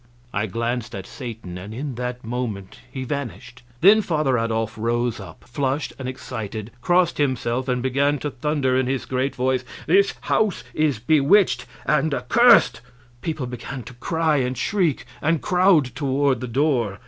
I 0.33 0.47
glanced 0.47 0.95
at 0.95 1.05
Satan, 1.05 1.59
and 1.59 1.75
in 1.75 1.93
that 1.93 2.23
moment 2.25 2.79
he 2.91 3.03
vanished. 3.03 3.61
Then 3.81 4.01
Father 4.01 4.35
Adolf 4.39 4.75
rose 4.75 5.19
up, 5.19 5.43
flushed 5.43 5.93
and 5.99 6.09
excited, 6.09 6.71
crossed 6.81 7.19
himself, 7.19 7.67
and 7.67 7.83
began 7.83 8.17
to 8.17 8.31
thunder 8.31 8.75
in 8.75 8.87
his 8.87 9.05
great 9.05 9.35
voice, 9.35 9.63
"This 9.85 10.15
house 10.21 10.63
is 10.73 10.97
bewitched 10.97 11.67
and 11.85 12.15
accursed!" 12.15 12.81
People 13.21 13.45
began 13.45 13.83
to 13.83 13.93
cry 13.93 14.37
and 14.37 14.57
shriek 14.57 15.05
and 15.21 15.39
crowd 15.39 15.85
toward 15.93 16.41
the 16.41 16.47
door. 16.47 16.97